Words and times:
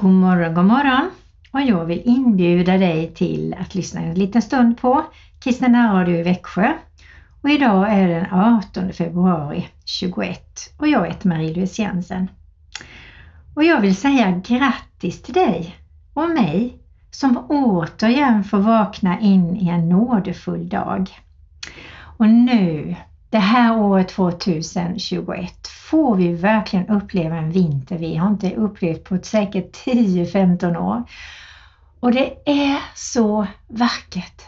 God 0.00 0.12
morgon, 0.12 0.54
god 0.54 0.64
morgon! 0.64 1.10
Och 1.52 1.60
jag 1.60 1.84
vill 1.84 2.02
inbjuda 2.04 2.78
dig 2.78 3.14
till 3.14 3.54
att 3.60 3.74
lyssna 3.74 4.00
en 4.00 4.14
liten 4.14 4.42
stund 4.42 4.78
på 4.78 5.04
Kristna 5.40 5.94
Radio 5.94 6.16
i 6.16 6.22
Växjö. 6.22 6.72
Och 7.42 7.50
idag 7.50 7.86
är 7.92 8.08
den 8.08 8.26
18 8.32 8.92
februari 8.92 9.68
21 9.84 10.74
och 10.78 10.88
jag 10.88 11.06
heter 11.06 11.28
Marie-Louise 11.28 11.82
Jensen. 11.82 12.30
Och 13.54 13.64
jag 13.64 13.80
vill 13.80 13.96
säga 13.96 14.42
grattis 14.46 15.22
till 15.22 15.34
dig 15.34 15.76
och 16.14 16.30
mig 16.30 16.78
som 17.10 17.36
återigen 17.48 18.44
får 18.44 18.58
vakna 18.58 19.20
in 19.20 19.56
i 19.56 19.68
en 19.68 19.88
nådefull 19.88 20.68
dag. 20.68 21.10
Och 22.18 22.28
nu, 22.28 22.96
det 23.30 23.38
här 23.38 23.78
året 23.78 24.08
2021, 24.08 25.68
får 25.68 26.16
vi 26.16 26.32
verkligen 26.32 26.88
uppleva 26.88 27.36
en 27.36 27.50
vinter 27.50 27.98
vi 27.98 28.16
har 28.16 28.28
inte 28.28 28.54
upplevt 28.54 29.04
på 29.04 29.18
säkert 29.22 29.76
10-15 29.76 30.76
år. 30.76 31.04
Och 32.00 32.12
det 32.12 32.32
är 32.44 32.78
så 32.94 33.46
vackert 33.68 34.42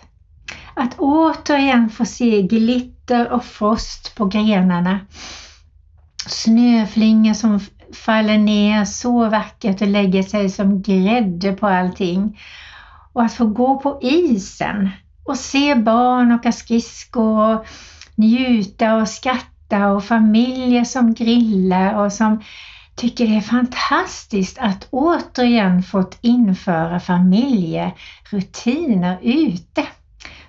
att 0.75 0.99
återigen 0.99 1.91
få 1.91 2.05
se 2.05 2.43
glitter 2.43 3.33
och 3.33 3.45
frost 3.45 4.15
på 4.17 4.27
grenarna. 4.27 5.01
Snöflingor 6.27 7.35
som 7.35 7.61
faller 7.93 8.39
ner 8.39 8.85
så 8.85 9.29
vackert 9.29 9.83
och 9.83 9.89
lägger 9.89 10.23
sig 10.23 10.51
som 10.51 10.83
grädde 10.83 11.53
på 11.53 11.67
allting. 11.67 12.41
Och 13.13 13.23
att 13.23 13.35
få 13.35 13.47
gå 13.47 13.77
på 13.77 13.99
isen 14.03 14.91
och 15.25 15.37
se 15.37 15.75
barn 15.75 16.33
åka 16.33 16.53
skridskor 16.53 17.55
och 17.55 17.67
njuta 18.15 18.95
och 18.95 19.09
skratta 19.09 19.93
och 19.93 20.05
familjer 20.05 20.85
som 20.85 21.15
grillar 21.15 22.05
och 22.05 22.13
som 22.13 22.43
tycker 22.95 23.27
det 23.27 23.37
är 23.37 23.41
fantastiskt 23.41 24.59
att 24.59 24.89
återigen 24.91 25.83
fått 25.83 26.19
införa 26.21 27.01
familjerutiner 27.01 29.19
ute. 29.23 29.87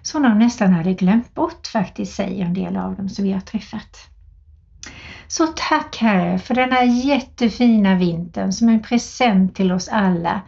Som 0.02 0.24
de 0.24 0.40
nästan 0.40 0.74
hade 0.74 0.94
glömt 0.94 1.34
bort 1.34 1.68
faktiskt, 1.68 2.16
säger 2.16 2.46
en 2.46 2.54
del 2.54 2.78
av 2.78 2.96
dem 2.96 3.10
som 3.10 3.26
vi 3.26 3.32
har 3.32 3.40
träffat. 3.40 4.10
Så 5.28 5.48
tack 5.48 5.98
Herre 5.98 6.40
för 6.40 6.56
denna 6.56 6.84
jättefina 6.84 7.96
vintern 7.96 8.52
som 8.52 8.70
en 8.70 8.84
present 8.84 9.56
till 9.56 9.72
oss 9.72 9.88
alla. 9.88 10.42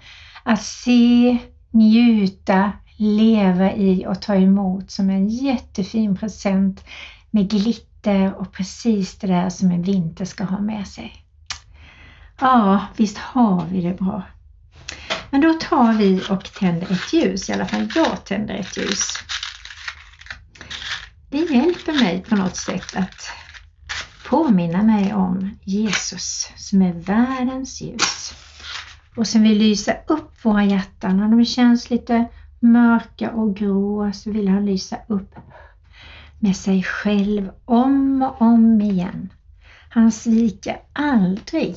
Att 0.43 0.63
se, 0.63 1.37
njuta, 1.71 2.71
leva 2.95 3.73
i 3.73 4.05
och 4.07 4.21
ta 4.21 4.35
emot 4.35 4.91
som 4.91 5.09
en 5.09 5.29
jättefin 5.29 6.17
present 6.17 6.83
med 7.31 7.49
glitter 7.49 8.33
och 8.33 8.51
precis 8.51 9.17
det 9.17 9.27
där 9.27 9.49
som 9.49 9.71
en 9.71 9.81
vinter 9.81 10.25
ska 10.25 10.43
ha 10.43 10.59
med 10.59 10.87
sig. 10.87 11.25
Ja, 12.39 12.85
visst 12.97 13.17
har 13.17 13.65
vi 13.65 13.81
det 13.81 13.93
bra. 13.93 14.23
Men 15.29 15.41
då 15.41 15.53
tar 15.53 15.93
vi 15.93 16.21
och 16.29 16.43
tänder 16.53 16.91
ett 16.91 17.13
ljus, 17.13 17.49
i 17.49 17.53
alla 17.53 17.65
fall 17.65 17.91
jag 17.95 18.25
tänder 18.25 18.55
ett 18.55 18.77
ljus. 18.77 19.13
Det 21.29 21.37
hjälper 21.37 21.93
mig 21.93 22.21
på 22.29 22.35
något 22.35 22.55
sätt 22.55 22.95
att 22.95 23.29
påminna 24.29 24.83
mig 24.83 25.13
om 25.13 25.57
Jesus 25.63 26.51
som 26.55 26.81
är 26.81 26.93
världens 26.93 27.81
ljus 27.81 28.33
och 29.15 29.27
som 29.27 29.43
vill 29.43 29.57
lysa 29.57 29.93
upp 30.07 30.45
våra 30.45 30.63
hjärtan. 30.65 31.17
När 31.17 31.27
de 31.27 31.45
känns 31.45 31.89
lite 31.89 32.25
mörka 32.65 33.31
och 33.31 33.55
grå 33.55 34.11
så 34.13 34.31
vill 34.31 34.47
han 34.47 34.65
lysa 34.65 34.97
upp 35.07 35.35
med 36.39 36.55
sig 36.55 36.83
själv 36.83 37.51
om 37.65 38.21
och 38.21 38.41
om 38.41 38.81
igen. 38.81 39.29
Han 39.89 40.11
sviker 40.11 40.77
aldrig. 40.93 41.75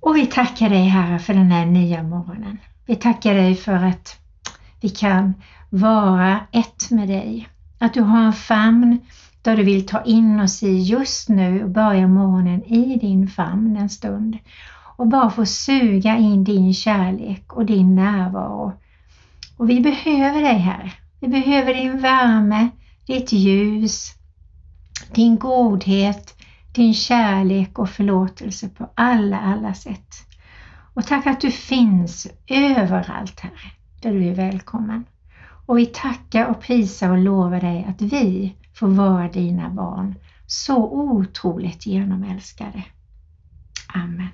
Och 0.00 0.16
vi 0.16 0.26
tackar 0.26 0.68
dig 0.68 0.84
Herre 0.84 1.18
för 1.18 1.34
den 1.34 1.50
här 1.50 1.66
nya 1.66 2.02
morgonen. 2.02 2.58
Vi 2.86 2.96
tackar 2.96 3.34
dig 3.34 3.54
för 3.54 3.72
att 3.72 4.20
vi 4.80 4.88
kan 4.88 5.34
vara 5.70 6.40
ett 6.52 6.90
med 6.90 7.08
dig. 7.08 7.48
Att 7.78 7.94
du 7.94 8.00
har 8.00 8.18
en 8.18 8.32
famn 8.32 8.98
där 9.42 9.56
du 9.56 9.62
vill 9.62 9.86
ta 9.86 10.02
in 10.02 10.40
oss 10.40 10.62
i 10.62 10.78
just 10.78 11.28
nu 11.28 11.64
och 11.64 11.70
börja 11.70 12.06
morgonen 12.08 12.64
i 12.64 12.98
din 12.98 13.28
famn 13.28 13.76
en 13.76 13.88
stund. 13.88 14.38
Och 14.96 15.06
bara 15.06 15.30
få 15.30 15.46
suga 15.46 16.16
in 16.16 16.44
din 16.44 16.74
kärlek 16.74 17.52
och 17.52 17.66
din 17.66 17.94
närvaro. 17.94 18.72
Och 19.58 19.70
vi 19.70 19.80
behöver 19.80 20.42
dig 20.42 20.58
här. 20.58 21.00
Vi 21.20 21.28
behöver 21.28 21.74
din 21.74 22.00
värme, 22.00 22.68
ditt 23.06 23.32
ljus, 23.32 24.14
din 25.14 25.38
godhet, 25.38 26.34
din 26.74 26.94
kärlek 26.94 27.78
och 27.78 27.90
förlåtelse 27.90 28.68
på 28.68 28.90
alla, 28.94 29.40
alla 29.40 29.74
sätt. 29.74 30.14
Och 30.94 31.06
tack 31.06 31.26
att 31.26 31.40
du 31.40 31.50
finns 31.50 32.26
överallt 32.46 33.40
här, 33.40 33.72
där 34.02 34.12
du 34.12 34.24
är 34.24 34.34
välkommen. 34.34 35.04
Och 35.66 35.78
vi 35.78 35.86
tackar 35.86 36.46
och 36.46 36.60
prisar 36.60 37.10
och 37.10 37.18
lovar 37.18 37.60
dig 37.60 37.86
att 37.88 38.02
vi 38.02 38.56
får 38.74 38.88
vara 38.88 39.28
dina 39.28 39.70
barn, 39.70 40.14
så 40.46 40.76
otroligt 40.90 41.86
genomälskade. 41.86 42.84
Amen. 43.94 44.28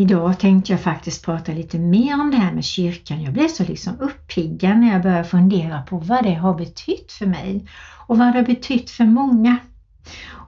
Idag 0.00 0.38
tänkte 0.38 0.72
jag 0.72 0.80
faktiskt 0.80 1.24
prata 1.24 1.52
lite 1.52 1.78
mer 1.78 2.20
om 2.20 2.30
det 2.30 2.36
här 2.36 2.52
med 2.52 2.64
kyrkan. 2.64 3.22
Jag 3.22 3.32
blev 3.32 3.48
så 3.48 3.64
liksom 3.64 4.00
uppiggad 4.00 4.78
när 4.78 4.92
jag 4.92 5.02
började 5.02 5.24
fundera 5.24 5.82
på 5.82 5.98
vad 5.98 6.24
det 6.24 6.34
har 6.34 6.54
betytt 6.54 7.12
för 7.12 7.26
mig 7.26 7.66
och 8.06 8.18
vad 8.18 8.26
det 8.26 8.38
har 8.38 8.46
betytt 8.46 8.90
för 8.90 9.04
många. 9.04 9.56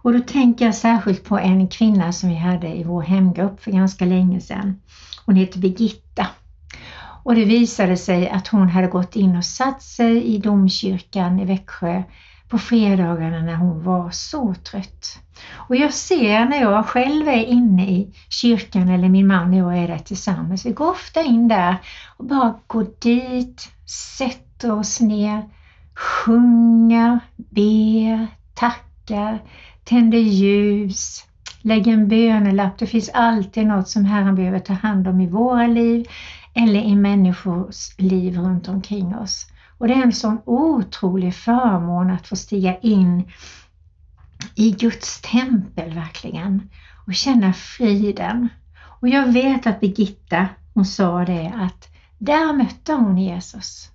Och 0.03 0.13
då 0.13 0.21
tänker 0.21 0.65
jag 0.65 0.75
särskilt 0.75 1.25
på 1.25 1.39
en 1.39 1.69
kvinna 1.69 2.13
som 2.13 2.29
vi 2.29 2.35
hade 2.35 2.69
i 2.69 2.85
vår 2.85 3.03
hemgrupp 3.03 3.63
för 3.63 3.71
ganska 3.71 4.05
länge 4.05 4.41
sedan. 4.41 4.81
Hon 5.27 5.37
heter 5.37 5.59
Birgitta. 5.59 6.27
Och 7.25 7.35
det 7.35 7.45
visade 7.45 7.97
sig 7.97 8.29
att 8.29 8.49
hon 8.49 8.69
hade 8.69 8.87
gått 8.87 9.17
in 9.17 9.37
och 9.37 9.45
satt 9.45 9.83
sig 9.83 10.25
i 10.25 10.39
domkyrkan 10.39 11.41
i 11.41 11.45
Växjö 11.45 12.03
på 12.49 12.59
fredagarna 12.59 13.43
när 13.43 13.57
hon 13.57 13.85
var 13.85 14.11
så 14.11 14.55
trött. 14.55 15.19
Och 15.55 15.77
jag 15.77 15.95
ser 15.95 16.45
när 16.45 16.61
jag 16.61 16.87
själv 16.87 17.29
är 17.29 17.45
inne 17.45 17.91
i 17.91 18.15
kyrkan 18.29 18.89
eller 18.89 19.09
min 19.09 19.27
man 19.27 19.63
och 19.63 19.73
jag 19.73 19.79
är 19.79 19.89
där 19.89 19.99
tillsammans, 19.99 20.67
vi 20.67 20.73
går 20.73 20.91
ofta 20.91 21.23
in 21.23 21.49
där 21.49 21.77
och 22.17 22.25
bara 22.25 22.55
går 22.67 22.87
dit, 22.99 23.69
sätter 24.19 24.73
oss 24.73 25.01
ner, 25.01 25.43
sjunger, 25.95 27.19
ber, 27.37 28.27
tackar, 28.55 29.43
tänder 29.85 30.19
ljus, 30.19 31.25
lägger 31.63 31.93
en 31.93 32.09
bönelapp. 32.09 32.79
Det 32.79 32.87
finns 32.87 33.11
alltid 33.15 33.67
något 33.67 33.89
som 33.89 34.05
Herren 34.05 34.35
behöver 34.35 34.59
ta 34.59 34.73
hand 34.73 35.09
om 35.09 35.21
i 35.21 35.27
våra 35.27 35.67
liv 35.67 36.07
eller 36.55 36.81
i 36.81 36.97
människors 36.97 37.99
liv 37.99 38.39
runt 38.39 38.69
omkring 38.69 39.17
oss. 39.17 39.47
Och 39.79 39.89
det 39.89 39.95
är 39.95 40.03
en 40.03 40.13
sån 40.13 40.41
otrolig 40.45 41.35
förmån 41.35 42.11
att 42.11 42.29
få 42.29 42.37
stiga 42.37 42.79
in 42.79 43.33
i 44.55 44.71
Guds 44.71 45.21
tempel 45.21 45.95
verkligen 45.95 46.71
och 47.07 47.15
känna 47.15 47.53
friden. 47.53 48.49
Och 49.01 49.09
jag 49.09 49.33
vet 49.33 49.67
att 49.67 49.81
Birgitta, 49.81 50.49
hon 50.75 50.85
sa 50.85 51.25
det 51.25 51.53
att 51.57 51.89
där 52.19 52.53
mötte 52.53 52.93
hon 52.93 53.19
Jesus. 53.19 53.91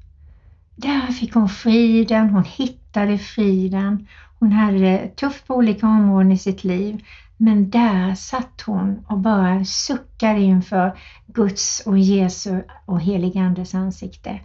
Där 0.76 1.08
fick 1.08 1.34
hon 1.34 1.50
friden, 1.50 2.30
hon 2.30 2.44
hittade 2.44 3.18
friden. 3.18 4.08
Hon 4.40 4.52
hade 4.52 4.78
det 4.78 5.16
tufft 5.16 5.48
på 5.48 5.56
olika 5.56 5.88
områden 5.88 6.32
i 6.32 6.38
sitt 6.38 6.64
liv 6.64 7.04
men 7.38 7.70
där 7.70 8.16
satt 8.16 8.62
hon 8.62 9.06
och 9.08 9.20
bara 9.20 9.66
suckade 9.66 10.40
inför 10.40 11.00
Guds 11.28 11.84
och 11.86 12.00
Jesu 12.00 12.64
och 12.86 13.02
heligandes 13.02 13.76
ansikte. 13.76 14.40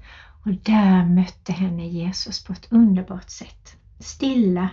Och 0.45 0.53
där 0.53 1.05
mötte 1.05 1.53
henne 1.53 1.87
Jesus 1.87 2.45
på 2.45 2.53
ett 2.53 2.73
underbart 2.73 3.31
sätt. 3.31 3.77
Stilla 3.99 4.69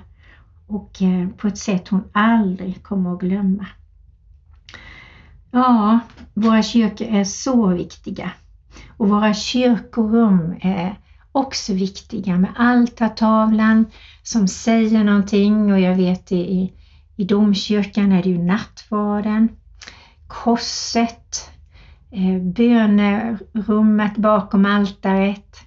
och 0.69 1.01
eh, 1.01 1.29
på 1.29 1.47
ett 1.47 1.57
sätt 1.57 1.87
hon 1.87 2.03
aldrig 2.11 2.83
kommer 2.83 3.13
att 3.13 3.19
glömma. 3.19 3.65
Ja, 5.51 5.99
våra 6.33 6.63
kyrkor 6.63 7.07
är 7.07 7.23
så 7.23 7.67
viktiga. 7.67 8.31
Och 8.97 9.09
våra 9.09 9.33
kyrkorum 9.33 10.55
är 10.61 10.99
också 11.31 11.73
viktiga 11.73 12.37
med 12.37 12.53
altartavlan 12.57 13.85
som 14.23 14.47
säger 14.47 15.03
någonting. 15.03 15.73
Och 15.73 15.79
jag 15.79 15.95
vet 15.95 16.27
det 16.27 16.35
i 16.35 16.73
i 17.19 17.23
domkyrkan 17.23 18.11
är 18.11 18.23
det 18.23 18.29
ju 18.29 18.37
nattvarden, 18.37 19.49
korset, 20.27 21.49
eh, 22.11 22.41
bönerummet 22.41 24.17
bakom 24.17 24.65
altaret, 24.65 25.57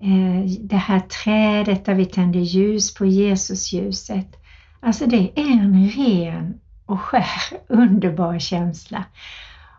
Eh, 0.00 0.50
det 0.60 0.76
här 0.76 1.00
trädet 1.00 1.84
där 1.84 1.94
vi 1.94 2.04
tänder 2.04 2.40
ljus 2.40 2.94
på 2.94 3.06
Jesusljuset. 3.06 4.36
Alltså 4.80 5.06
det 5.06 5.30
är 5.34 5.50
en 5.52 5.88
ren 5.88 6.60
och 6.86 7.00
skär 7.00 7.40
underbar 7.68 8.38
känsla. 8.38 9.04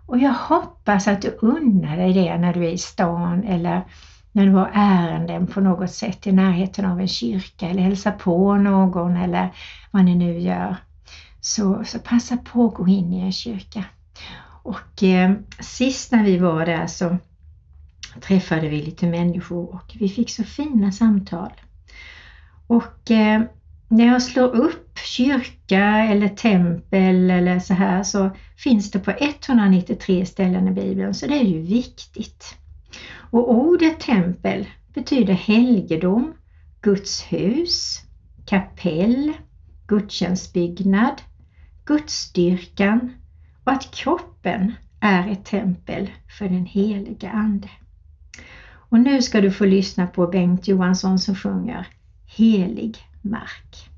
Och 0.05 0.17
jag 0.17 0.33
hoppas 0.33 1.07
att 1.07 1.21
du 1.21 1.37
unnar 1.41 1.97
dig 1.97 2.13
det 2.13 2.37
när 2.37 2.53
du 2.53 2.65
är 2.65 2.71
i 2.71 2.77
stan 2.77 3.43
eller 3.43 3.81
när 4.31 4.45
du 4.45 4.51
har 4.51 4.71
ärenden 4.73 5.47
på 5.47 5.61
något 5.61 5.91
sätt 5.91 6.27
i 6.27 6.31
närheten 6.31 6.85
av 6.85 6.99
en 6.99 7.07
kyrka 7.07 7.69
eller 7.69 7.81
hälsar 7.81 8.11
på 8.11 8.55
någon 8.55 9.17
eller 9.17 9.53
vad 9.91 10.05
ni 10.05 10.15
nu 10.15 10.39
gör 10.39 10.75
så, 11.41 11.83
så 11.85 11.99
passa 11.99 12.37
på 12.37 12.65
att 12.65 12.73
gå 12.73 12.87
in 12.87 13.13
i 13.13 13.19
en 13.19 13.31
kyrka. 13.31 13.83
Och 14.63 15.03
eh, 15.03 15.31
sist 15.59 16.11
när 16.11 16.23
vi 16.23 16.37
var 16.37 16.65
där 16.65 16.87
så 16.87 17.17
träffade 18.21 18.69
vi 18.69 18.81
lite 18.81 19.07
människor 19.07 19.75
och 19.75 19.95
vi 19.99 20.09
fick 20.09 20.29
så 20.29 20.43
fina 20.43 20.91
samtal. 20.91 21.51
Och 22.67 23.11
eh, 23.11 23.41
när 23.87 24.05
jag 24.05 24.21
slår 24.21 24.55
upp 24.55 24.97
kyrka 24.97 25.83
eller 25.83 26.27
tempel 26.27 27.31
eller 27.31 27.59
så 27.59 27.73
här 27.73 28.03
så 28.03 28.29
finns 28.57 28.91
det 28.91 28.99
på 28.99 29.11
193 29.11 30.25
ställen 30.25 30.67
i 30.67 30.71
Bibeln 30.71 31.13
så 31.13 31.27
det 31.27 31.39
är 31.39 31.43
ju 31.43 31.61
viktigt. 31.61 32.55
Och 33.31 33.51
ordet 33.51 33.99
tempel 33.99 34.67
betyder 34.93 35.33
helgedom, 35.33 36.33
Guds 36.81 37.21
hus, 37.21 38.01
kapell, 38.45 39.33
gudstjänstbyggnad, 39.87 41.21
gudsstyrkan 41.85 43.13
och 43.63 43.71
att 43.71 43.91
kroppen 43.91 44.73
är 44.99 45.31
ett 45.31 45.45
tempel 45.45 46.09
för 46.37 46.45
den 46.49 46.65
heliga 46.65 47.29
Ande. 47.31 47.69
Och 48.89 48.99
nu 48.99 49.21
ska 49.21 49.41
du 49.41 49.51
få 49.51 49.65
lyssna 49.65 50.07
på 50.07 50.27
Bengt 50.27 50.67
Johansson 50.67 51.19
som 51.19 51.35
sjunger 51.35 51.87
Helig 52.25 52.97
mark. 53.21 53.89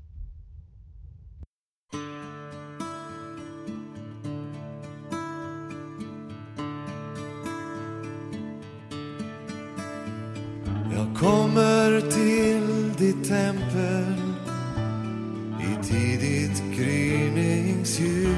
Jag 10.94 11.16
kommer 11.16 12.00
till 12.00 12.92
ditt 12.98 13.28
tempel 13.28 14.14
i 15.60 15.84
tidigt 15.84 16.62
gryningsljus. 16.76 18.30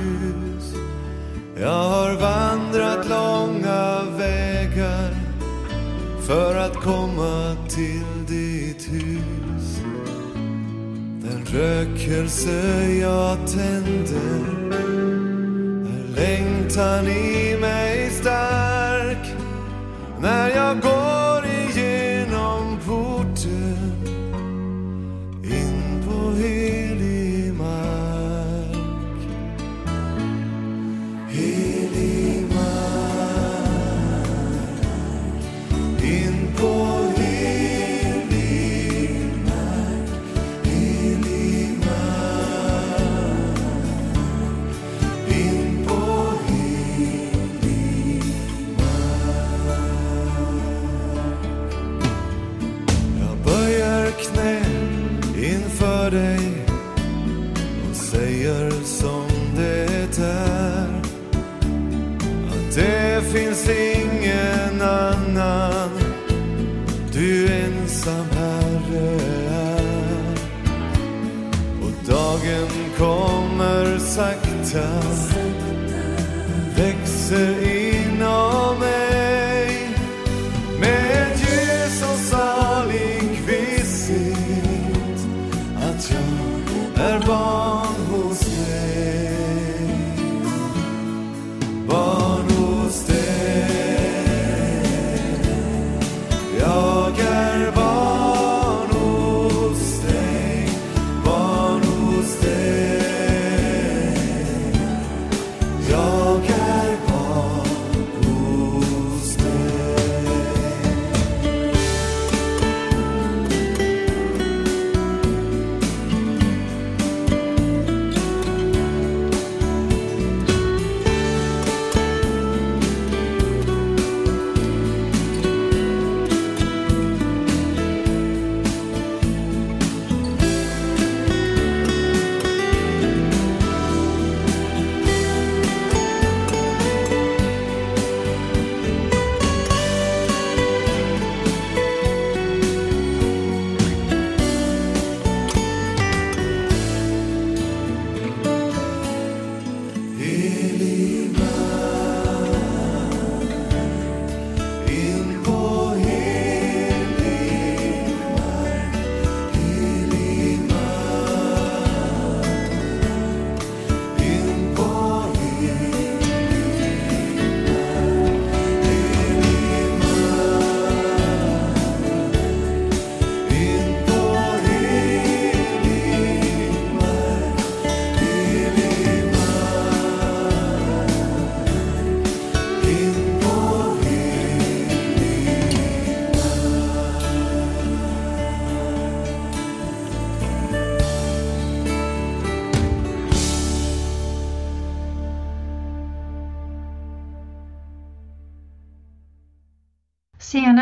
Jag 1.61 1.69
har 1.69 2.17
vandrat 2.17 2.52
för 6.33 6.57
att 6.57 6.75
komma 6.75 7.57
till 7.69 8.27
ditt 8.27 8.93
hus. 8.93 9.81
Den 11.23 11.45
rökelse 11.47 12.87
jag 13.01 13.39
tänder 13.49 14.45
är 15.87 16.17
längtan 16.17 17.07
i 17.07 17.57
mig 17.61 18.11
stark 18.11 19.35
när 20.21 20.51
jag 20.51 20.81
går 20.81 21.22
dagen 72.43 72.69
kommer 72.99 73.99
sakta 73.99 74.89
växer 76.77 77.55
inom 77.67 78.72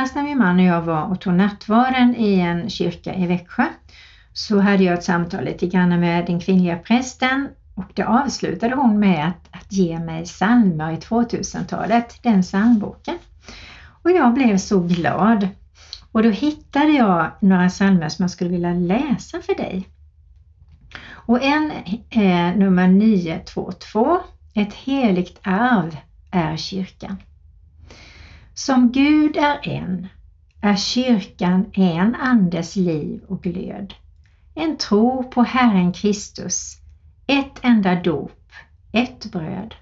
Senast 0.00 0.14
när 0.14 0.22
min 0.22 0.38
man 0.38 0.58
och 0.58 0.64
jag 0.64 0.82
var 0.82 1.04
och 1.04 1.20
tog 1.20 1.34
nattvarden 1.34 2.16
i 2.16 2.40
en 2.40 2.70
kyrka 2.70 3.14
i 3.14 3.26
Växjö 3.26 3.64
så 4.32 4.58
hade 4.58 4.84
jag 4.84 4.94
ett 4.94 5.04
samtal 5.04 5.44
lite 5.44 5.66
grann 5.66 6.00
med 6.00 6.26
den 6.26 6.40
kvinnliga 6.40 6.78
prästen 6.78 7.48
och 7.74 7.84
det 7.94 8.02
avslutade 8.02 8.74
hon 8.74 8.98
med 8.98 9.28
att, 9.28 9.48
att 9.50 9.72
ge 9.72 9.98
mig 9.98 10.24
psalmer 10.24 10.92
i 10.92 10.96
2000-talet, 10.96 12.18
den 12.22 12.42
psalmboken. 12.42 13.14
Och 14.02 14.10
jag 14.10 14.34
blev 14.34 14.58
så 14.58 14.80
glad. 14.80 15.48
Och 16.12 16.22
då 16.22 16.30
hittade 16.30 16.92
jag 16.92 17.30
några 17.40 17.68
psalmer 17.68 18.08
som 18.08 18.22
jag 18.22 18.30
skulle 18.30 18.50
vilja 18.50 18.72
läsa 18.72 19.40
för 19.40 19.54
dig. 19.54 19.88
Och 21.08 21.42
en 21.42 21.72
är 22.10 22.56
nummer 22.56 22.88
922, 22.88 24.18
Ett 24.54 24.74
heligt 24.74 25.38
arv 25.42 25.96
är 26.30 26.56
kyrkan. 26.56 27.16
Som 28.66 28.92
Gud 28.92 29.36
är 29.36 29.68
en, 29.68 30.08
är 30.60 30.76
kyrkan 30.76 31.70
en 31.72 32.14
andes 32.14 32.76
liv 32.76 33.22
och 33.28 33.42
glöd. 33.42 33.94
En 34.54 34.76
tro 34.76 35.30
på 35.30 35.42
Herren 35.42 35.92
Kristus, 35.92 36.76
ett 37.26 37.58
enda 37.62 37.94
dop, 37.94 38.52
ett 38.92 39.32
bröd. 39.32 39.74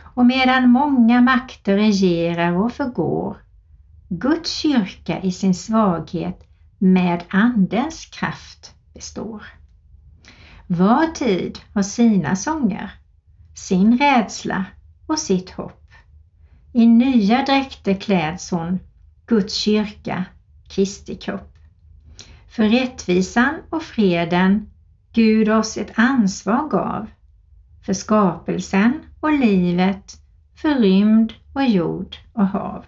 Och 0.00 0.26
medan 0.26 0.70
många 0.70 1.20
makter 1.20 1.76
regerar 1.76 2.52
och 2.52 2.72
förgår, 2.72 3.36
Guds 4.08 4.56
kyrka 4.56 5.20
i 5.20 5.32
sin 5.32 5.54
svaghet 5.54 6.40
med 6.78 7.24
Andens 7.28 8.06
kraft 8.06 8.74
består. 8.94 9.42
Var 10.66 11.06
tid 11.06 11.58
har 11.74 11.82
sina 11.82 12.36
sånger, 12.36 12.90
sin 13.54 13.98
rädsla 13.98 14.64
och 15.06 15.18
sitt 15.18 15.50
hopp. 15.50 15.81
I 16.74 16.86
nya 16.86 17.44
dräkter 17.44 17.94
kläds 17.94 18.50
hon, 18.50 18.78
Guds 19.26 19.54
kyrka, 19.54 20.24
Kristi 20.68 21.16
kropp. 21.16 21.58
För 22.48 22.68
rättvisan 22.68 23.54
och 23.70 23.82
freden 23.82 24.70
Gud 25.12 25.48
oss 25.48 25.76
ett 25.76 25.92
ansvar 25.94 26.68
gav, 26.68 27.06
för 27.86 27.92
skapelsen 27.92 29.00
och 29.20 29.32
livet, 29.32 30.18
för 30.54 30.74
rymd 30.74 31.32
och 31.52 31.64
jord 31.64 32.16
och 32.32 32.46
hav. 32.46 32.84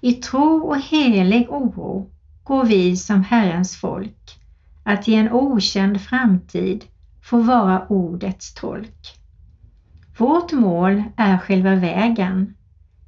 I 0.00 0.12
tro 0.12 0.58
och 0.68 0.80
helig 0.80 1.50
oro 1.50 2.10
går 2.44 2.64
vi 2.64 2.96
som 2.96 3.24
Herrens 3.24 3.76
folk 3.76 4.38
att 4.84 5.08
i 5.08 5.14
en 5.14 5.32
okänd 5.32 6.00
framtid 6.00 6.84
få 7.22 7.38
vara 7.38 7.86
ordets 7.88 8.54
tolk. 8.54 9.21
Vårt 10.16 10.52
mål 10.52 11.02
är 11.16 11.38
själva 11.38 11.74
vägen, 11.74 12.54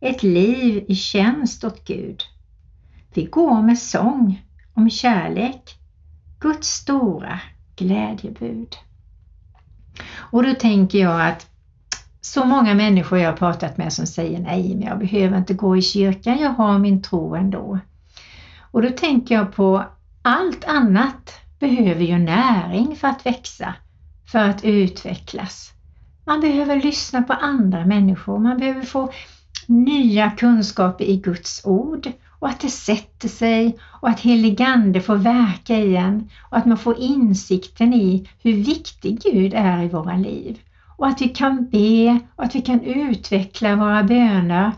ett 0.00 0.22
liv 0.22 0.84
i 0.88 0.94
tjänst 0.94 1.64
åt 1.64 1.84
Gud. 1.84 2.22
Vi 3.14 3.24
går 3.24 3.62
med 3.62 3.78
sång 3.78 4.42
om 4.74 4.90
kärlek, 4.90 5.78
Guds 6.40 6.68
stora 6.68 7.40
glädjebud. 7.76 8.76
Och 10.14 10.42
då 10.42 10.54
tänker 10.54 10.98
jag 10.98 11.28
att 11.28 11.46
så 12.20 12.44
många 12.44 12.74
människor 12.74 13.18
jag 13.18 13.30
har 13.30 13.36
pratat 13.36 13.76
med 13.76 13.92
som 13.92 14.06
säger 14.06 14.38
nej, 14.38 14.74
men 14.74 14.82
jag 14.88 14.98
behöver 14.98 15.38
inte 15.38 15.54
gå 15.54 15.76
i 15.76 15.82
kyrkan, 15.82 16.38
jag 16.38 16.50
har 16.50 16.78
min 16.78 17.02
tro 17.02 17.34
ändå. 17.34 17.78
Och 18.70 18.82
då 18.82 18.90
tänker 18.90 19.34
jag 19.34 19.54
på 19.54 19.84
allt 20.22 20.64
annat 20.64 21.40
behöver 21.58 22.04
ju 22.04 22.18
näring 22.18 22.96
för 22.96 23.08
att 23.08 23.26
växa, 23.26 23.74
för 24.32 24.38
att 24.38 24.64
utvecklas. 24.64 25.72
Man 26.26 26.40
behöver 26.40 26.82
lyssna 26.82 27.22
på 27.22 27.32
andra 27.32 27.84
människor, 27.84 28.38
man 28.38 28.58
behöver 28.58 28.82
få 28.82 29.12
nya 29.66 30.30
kunskaper 30.30 31.04
i 31.04 31.16
Guds 31.16 31.64
ord 31.64 32.12
och 32.38 32.48
att 32.48 32.60
det 32.60 32.70
sätter 32.70 33.28
sig 33.28 33.78
och 34.00 34.08
att 34.08 34.20
heligande 34.20 35.00
får 35.00 35.16
verka 35.16 35.76
i 35.76 35.96
en 35.96 36.30
och 36.50 36.58
att 36.58 36.66
man 36.66 36.78
får 36.78 37.00
insikten 37.00 37.94
i 37.94 38.28
hur 38.42 38.52
viktig 38.52 39.22
Gud 39.22 39.54
är 39.54 39.82
i 39.82 39.88
våra 39.88 40.16
liv. 40.16 40.58
Och 40.96 41.06
att 41.06 41.20
vi 41.22 41.28
kan 41.28 41.68
be 41.70 42.18
och 42.36 42.44
att 42.44 42.54
vi 42.54 42.60
kan 42.60 42.80
utveckla 42.80 43.76
våra 43.76 44.02
böner, 44.02 44.72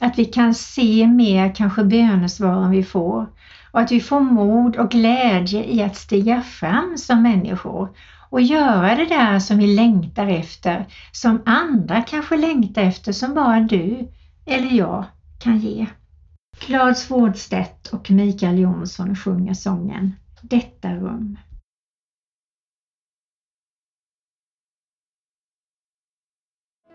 att 0.00 0.18
vi 0.18 0.24
kan 0.24 0.54
se 0.54 1.06
mer 1.06 1.54
kanske 1.54 1.84
bönesvaren 1.84 2.70
vi 2.70 2.82
får 2.82 3.26
och 3.70 3.80
att 3.80 3.92
vi 3.92 4.00
får 4.00 4.20
mod 4.20 4.76
och 4.76 4.90
glädje 4.90 5.64
i 5.64 5.82
att 5.82 5.96
stiga 5.96 6.40
fram 6.40 6.98
som 6.98 7.22
människor 7.22 7.88
och 8.32 8.42
göra 8.42 8.94
det 8.94 9.04
där 9.04 9.38
som 9.38 9.58
vi 9.58 9.66
längtar 9.66 10.26
efter, 10.26 10.86
som 11.12 11.42
andra 11.46 12.02
kanske 12.02 12.36
längtar 12.36 12.82
efter, 12.82 13.12
som 13.12 13.34
bara 13.34 13.60
du 13.60 14.08
eller 14.46 14.70
jag 14.70 15.04
kan 15.38 15.58
ge. 15.58 15.86
Claude 16.58 16.94
Swårdstedt 16.94 17.88
och 17.88 18.10
Mikael 18.10 18.58
Jonsson 18.58 19.16
sjunger 19.16 19.54
sången 19.54 20.12
Detta 20.42 20.94
rum. 20.94 21.38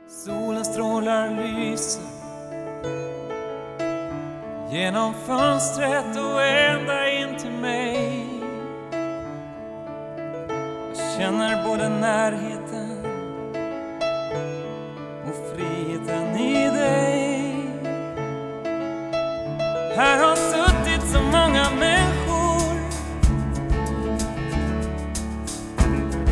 Solens 0.08 0.68
strålar 0.68 1.30
lyser 1.36 2.04
genom 4.72 5.14
fönstret 5.14 6.18
och 6.18 6.44
ända 6.44 7.10
in 7.12 7.38
till 7.38 7.52
mig. 7.52 8.07
Känner 11.18 11.64
både 11.64 11.90
närheten 11.90 13.06
och 15.28 15.56
friheten 15.56 16.38
i 16.38 16.70
dig. 16.70 17.54
Här 19.96 20.20
har 20.20 20.36
suttit 20.36 21.10
så 21.10 21.22
många 21.22 21.68
människor. 21.80 22.78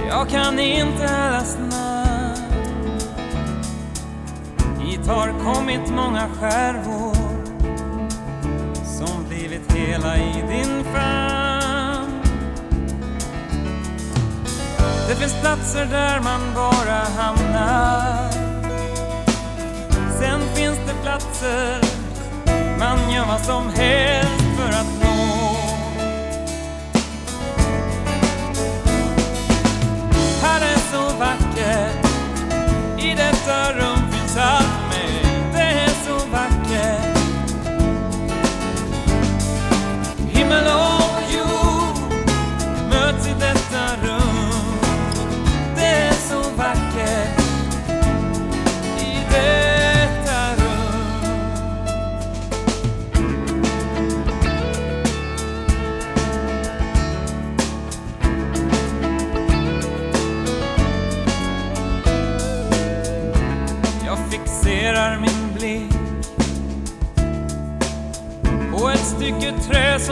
Jag 0.07 0.29
kan 0.29 0.59
inte 0.59 1.15
allas 1.15 1.57
namn 1.57 2.95
Hit 4.79 5.07
har 5.07 5.53
kommit 5.53 5.89
många 5.89 6.27
skärvor 6.27 7.15
som 8.83 9.25
blivit 9.29 9.73
hela 9.73 10.17
i 10.17 10.43
din 10.49 10.83
famn 10.83 11.34
Det 15.07 15.15
finns 15.15 15.41
platser 15.41 15.85
där 15.85 16.19
man 16.19 16.41
bara 16.55 16.99
hamnar. 17.17 18.29
Sen 20.19 20.39
finns 20.55 20.77
det 20.87 20.93
platser 21.03 21.81
man 22.79 23.13
gör 23.13 23.25
vad 23.25 23.41
som 23.41 23.69
helst. 23.69 24.04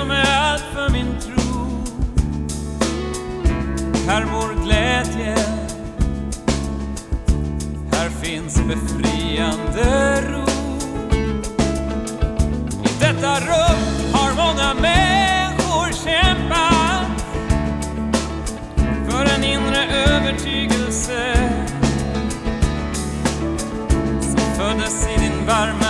Som 0.03 0.11
är 0.11 0.37
allt 0.37 0.63
för 0.73 0.89
min 0.89 1.19
tro. 1.19 1.83
Här 4.07 4.25
vår 4.33 4.63
glädje, 4.63 5.35
här 7.91 8.09
finns 8.09 8.55
befriande 8.55 10.21
ro. 10.21 10.45
I 12.83 12.89
detta 12.99 13.39
rum 13.39 13.81
har 14.13 14.35
många 14.35 14.73
människor 14.73 15.91
kämpat 16.05 17.25
för 19.09 19.35
en 19.35 19.43
inre 19.43 19.85
övertygelse 20.07 21.35
som 24.21 24.55
föddes 24.57 25.07
i 25.07 25.19
din 25.19 25.45
varma 25.47 25.82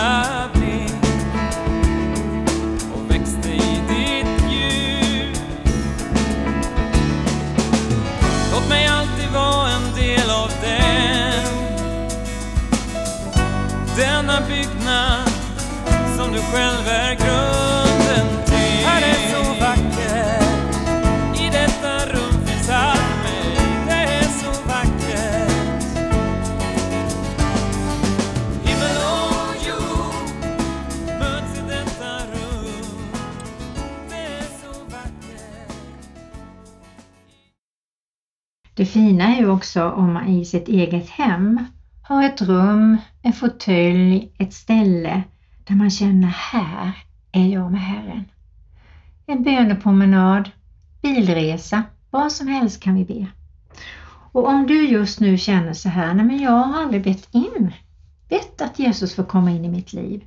byggnad 14.93 15.29
som 16.17 16.31
du 16.31 16.39
själv 16.39 16.87
är 16.87 17.15
grunden 17.15 18.45
till. 18.45 18.85
Här 18.85 19.01
är 19.01 19.31
så 19.33 19.53
vackert, 19.59 20.75
i 21.39 21.49
detta 21.49 22.05
rum 22.05 22.45
finns 22.45 22.69
allt 22.69 23.23
med. 23.23 23.87
Det 23.87 24.13
är 24.13 24.23
så 24.23 24.67
vackert. 24.67 25.51
Himmel 28.63 28.97
och 28.97 29.55
jord 29.67 30.39
möts 31.19 31.57
i 31.57 31.61
detta 31.67 32.17
rum. 32.33 33.07
Det 34.09 34.15
är 34.15 34.43
så 34.61 34.83
vackert. 34.83 35.75
Det 38.75 38.85
fina 38.85 39.35
är 39.35 39.39
ju 39.39 39.49
också 39.49 39.89
om 39.89 40.13
man 40.13 40.27
i 40.27 40.45
sitt 40.45 40.67
eget 40.67 41.09
hem 41.09 41.65
har 42.03 42.23
ett 42.23 42.41
rum, 42.41 42.97
en 43.21 43.33
fåtölj, 43.33 44.31
ett 44.37 44.53
ställe 44.53 45.23
där 45.63 45.75
man 45.75 45.89
känner 45.89 46.27
här 46.27 46.91
är 47.31 47.47
jag 47.47 47.71
med 47.71 47.81
Herren. 47.81 48.25
En 49.25 49.43
bönepromenad, 49.43 50.49
bilresa, 51.01 51.83
vad 52.09 52.31
som 52.31 52.47
helst 52.47 52.83
kan 52.83 52.95
vi 52.95 53.05
be. 53.05 53.27
Och 54.31 54.47
om 54.47 54.67
du 54.67 54.87
just 54.87 55.19
nu 55.19 55.37
känner 55.37 55.73
så 55.73 55.89
här, 55.89 56.13
nej 56.13 56.25
men 56.25 56.39
jag 56.39 56.51
har 56.51 56.81
aldrig 56.81 57.03
bett 57.03 57.27
in 57.31 57.73
bett 58.29 58.61
att 58.61 58.79
Jesus 58.79 59.15
får 59.15 59.23
komma 59.23 59.51
in 59.51 59.65
i 59.65 59.69
mitt 59.69 59.93
liv 59.93 60.23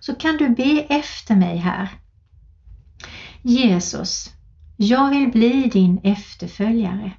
så 0.00 0.14
kan 0.14 0.36
du 0.36 0.48
be 0.48 0.86
efter 0.88 1.36
mig 1.36 1.56
här. 1.56 1.88
Jesus, 3.42 4.30
jag 4.76 5.10
vill 5.10 5.30
bli 5.30 5.70
din 5.72 6.00
efterföljare. 6.02 7.12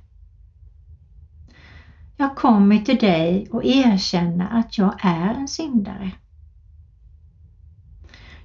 Jag 2.18 2.36
kommer 2.36 2.78
till 2.78 2.98
dig 2.98 3.48
och 3.52 3.66
erkänner 3.66 4.60
att 4.60 4.78
jag 4.78 4.96
är 5.02 5.34
en 5.34 5.48
syndare. 5.48 6.12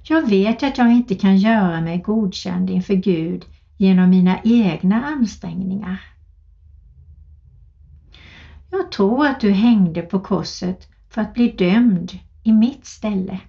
Jag 0.03 0.29
vet 0.29 0.63
att 0.63 0.77
jag 0.77 0.91
inte 0.91 1.15
kan 1.15 1.37
göra 1.37 1.81
mig 1.81 1.97
godkänd 1.97 2.69
inför 2.69 2.93
Gud 2.93 3.45
genom 3.77 4.09
mina 4.09 4.39
egna 4.43 5.05
ansträngningar. 5.05 6.01
Jag 8.69 8.91
tror 8.91 9.27
att 9.27 9.39
du 9.39 9.51
hängde 9.51 10.01
på 10.01 10.19
korset 10.19 10.87
för 11.09 11.21
att 11.21 11.33
bli 11.33 11.47
dömd 11.47 12.11
i 12.43 12.51
mitt 12.51 12.85
ställe. 12.85 13.39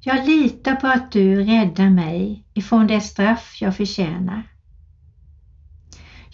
Jag 0.00 0.26
litar 0.26 0.74
på 0.74 0.86
att 0.86 1.12
du 1.12 1.44
räddar 1.44 1.90
mig 1.90 2.44
ifrån 2.54 2.86
det 2.86 3.00
straff 3.00 3.58
jag 3.60 3.76
förtjänar. 3.76 4.49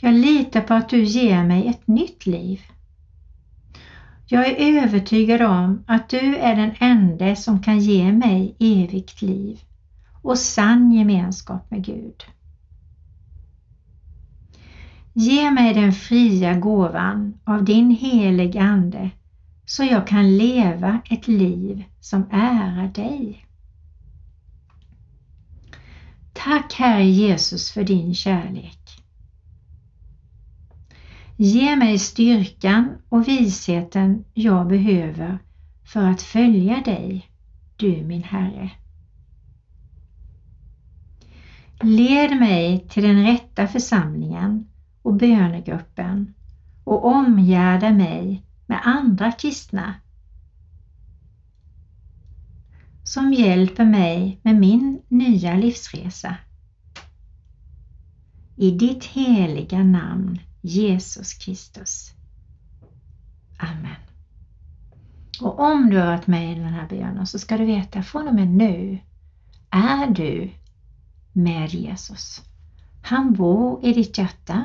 Jag 0.01 0.15
litar 0.15 0.61
på 0.61 0.75
att 0.75 0.89
du 0.89 1.05
ger 1.05 1.45
mig 1.45 1.67
ett 1.69 1.87
nytt 1.87 2.27
liv. 2.27 2.61
Jag 4.27 4.47
är 4.47 4.83
övertygad 4.83 5.43
om 5.43 5.85
att 5.87 6.09
du 6.09 6.37
är 6.37 6.57
den 6.57 6.73
enda 6.79 7.37
som 7.37 7.63
kan 7.63 7.79
ge 7.79 8.13
mig 8.13 8.57
evigt 8.59 9.23
liv 9.23 9.61
och 10.23 10.39
sann 10.39 10.93
gemenskap 10.93 11.71
med 11.71 11.85
Gud. 11.85 12.25
Ge 15.13 15.51
mig 15.51 15.75
den 15.75 15.93
fria 15.93 16.55
gåvan 16.55 17.39
av 17.45 17.65
din 17.65 17.91
helig 17.91 18.57
Ande 18.59 19.11
så 19.65 19.85
jag 19.85 20.07
kan 20.07 20.37
leva 20.37 21.01
ett 21.11 21.29
liv 21.29 21.85
som 22.01 22.27
ärar 22.31 22.89
dig. 22.89 23.47
Tack 26.33 26.75
Herre 26.75 27.05
Jesus 27.05 27.71
för 27.71 27.85
din 27.85 28.15
kärlek. 28.15 28.86
Ge 31.39 31.77
mig 31.77 31.99
styrkan 31.99 32.99
och 33.09 33.29
visheten 33.29 34.25
jag 34.35 34.69
behöver 34.69 35.39
för 35.85 36.03
att 36.03 36.23
följa 36.23 36.81
dig, 36.81 37.31
du 37.77 38.05
min 38.05 38.23
Herre. 38.23 38.71
Led 41.81 42.39
mig 42.39 42.87
till 42.89 43.03
den 43.03 43.27
rätta 43.27 43.67
församlingen 43.67 44.69
och 45.03 45.15
bönegruppen 45.15 46.35
och 46.85 47.05
omgärda 47.05 47.91
mig 47.91 48.47
med 48.67 48.81
andra 48.85 49.33
kristna 49.33 49.95
som 53.05 53.33
hjälper 53.33 53.85
mig 53.85 54.41
med 54.43 54.57
min 54.57 55.03
nya 55.09 55.57
livsresa. 55.57 56.37
I 58.57 58.71
ditt 58.71 59.05
heliga 59.05 59.85
namn 59.85 60.39
Jesus 60.61 61.35
Kristus. 61.35 62.13
Amen. 63.59 63.97
Och 65.41 65.61
om 65.61 65.91
du 65.91 65.99
har 65.99 66.07
varit 66.07 66.27
med 66.27 66.53
i 66.53 66.61
den 66.61 66.75
här 66.75 66.89
bönen 66.89 67.27
så 67.27 67.39
ska 67.39 67.57
du 67.57 67.65
veta 67.65 68.03
från 68.03 68.29
och 68.29 68.35
med 68.35 68.49
nu 68.49 68.99
är 69.71 70.07
du 70.07 70.51
med 71.33 71.75
Jesus. 71.75 72.43
Han 73.03 73.33
bor 73.33 73.85
i 73.85 73.93
ditt 73.93 74.19
hjärta. 74.19 74.65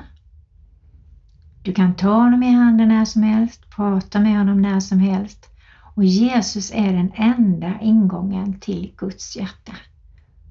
Du 1.63 1.73
kan 1.73 1.95
ta 1.95 2.13
honom 2.13 2.43
i 2.43 2.51
handen 2.51 2.88
när 2.88 3.06
som 3.06 3.23
helst, 3.23 3.69
prata 3.69 4.19
med 4.19 4.38
honom 4.38 4.62
när 4.62 4.80
som 4.80 4.99
helst 4.99 5.51
och 5.95 6.04
Jesus 6.04 6.71
är 6.71 6.93
den 6.93 7.12
enda 7.15 7.80
ingången 7.82 8.60
till 8.60 8.93
Guds 8.97 9.36
hjärta. 9.36 9.73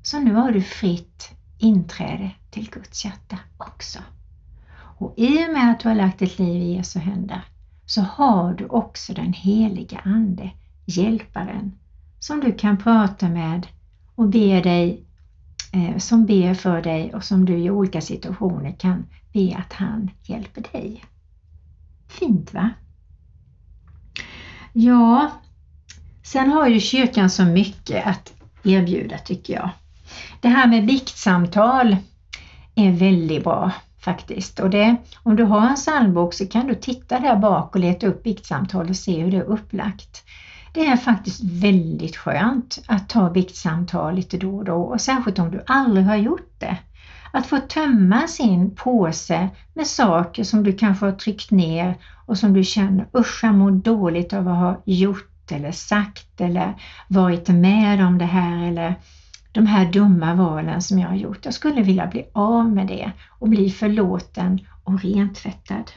Så 0.03 0.18
nu 0.18 0.35
har 0.35 0.53
du 0.53 0.62
fritt 0.62 1.31
inträde 1.59 2.31
till 2.50 2.70
Guds 2.70 3.05
hjärta 3.05 3.38
också. 3.57 3.98
Och 5.00 5.14
i 5.16 5.46
och 5.46 5.52
med 5.52 5.70
att 5.70 5.80
du 5.80 5.88
har 5.88 5.94
lagt 5.94 6.18
ditt 6.18 6.38
liv 6.38 6.62
i 6.62 6.74
Jesu 6.74 6.98
händer 6.98 7.44
så 7.86 8.00
har 8.00 8.54
du 8.54 8.66
också 8.66 9.12
den 9.12 9.32
heliga 9.32 9.98
Ande, 10.04 10.50
Hjälparen, 10.86 11.72
som 12.18 12.40
du 12.40 12.52
kan 12.52 12.76
prata 12.76 13.28
med 13.28 13.66
och 14.14 14.28
be 14.28 14.60
dig, 14.60 15.04
eh, 15.72 15.98
som 15.98 16.26
ber 16.26 16.54
för 16.54 16.82
dig 16.82 17.14
och 17.14 17.24
som 17.24 17.44
du 17.44 17.58
i 17.58 17.70
olika 17.70 18.00
situationer 18.00 18.72
kan 18.72 19.06
be 19.32 19.56
att 19.56 19.72
han 19.72 20.10
hjälper 20.22 20.64
dig. 20.72 21.04
Fint 22.08 22.54
va? 22.54 22.70
Ja, 24.72 25.30
sen 26.22 26.50
har 26.50 26.68
ju 26.68 26.80
kyrkan 26.80 27.30
så 27.30 27.44
mycket 27.44 28.06
att 28.06 28.32
erbjuda 28.64 29.18
tycker 29.18 29.54
jag. 29.54 29.70
Det 30.40 30.48
här 30.48 30.66
med 30.66 30.86
biktsamtal 30.86 31.96
är 32.74 32.92
väldigt 32.92 33.44
bra 33.44 33.72
faktiskt. 34.00 34.60
Och 34.60 34.70
det, 34.70 34.96
om 35.22 35.36
du 35.36 35.44
har 35.44 35.68
en 35.68 35.74
psalmbok 35.74 36.34
så 36.34 36.46
kan 36.46 36.66
du 36.66 36.74
titta 36.74 37.20
där 37.20 37.36
bak 37.36 37.74
och 37.74 37.80
leta 37.80 38.06
upp 38.06 38.22
biktsamtal 38.22 38.88
och 38.88 38.96
se 38.96 39.20
hur 39.22 39.30
det 39.30 39.36
är 39.36 39.42
upplagt. 39.42 40.24
Det 40.72 40.86
är 40.86 40.96
faktiskt 40.96 41.40
väldigt 41.44 42.16
skönt 42.16 42.82
att 42.86 43.08
ta 43.08 43.30
biktsamtal 43.30 44.14
lite 44.14 44.38
då 44.38 44.56
och 44.56 44.64
då 44.64 44.76
och 44.82 45.00
särskilt 45.00 45.38
om 45.38 45.50
du 45.50 45.62
aldrig 45.66 46.06
har 46.06 46.16
gjort 46.16 46.54
det. 46.58 46.76
Att 47.32 47.46
få 47.46 47.58
tömma 47.58 48.26
sin 48.26 48.74
påse 48.74 49.48
med 49.74 49.86
saker 49.86 50.44
som 50.44 50.62
du 50.62 50.72
kanske 50.72 51.06
har 51.06 51.12
tryckt 51.12 51.50
ner 51.50 51.98
och 52.26 52.38
som 52.38 52.52
du 52.52 52.64
känner 52.64 53.06
usch 53.16 53.40
jag 53.44 53.54
mår 53.54 53.70
dåligt 53.70 54.32
av 54.32 54.48
att 54.48 54.56
ha 54.56 54.82
gjort 54.84 55.52
eller 55.52 55.72
sagt 55.72 56.40
eller 56.40 56.74
varit 57.08 57.48
med 57.48 58.06
om 58.06 58.18
det 58.18 58.24
här 58.24 58.68
eller 58.68 58.94
de 59.52 59.66
här 59.66 59.92
dumma 59.92 60.34
valen 60.34 60.82
som 60.82 60.98
jag 60.98 61.08
har 61.08 61.16
gjort. 61.16 61.44
Jag 61.44 61.54
skulle 61.54 61.82
vilja 61.82 62.06
bli 62.06 62.26
av 62.32 62.72
med 62.72 62.86
det 62.86 63.12
och 63.28 63.48
bli 63.48 63.70
förlåten 63.70 64.60
och 64.84 65.02
rentvättad. 65.02 65.90